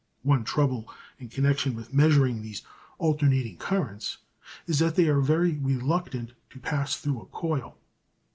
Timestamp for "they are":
4.95-5.19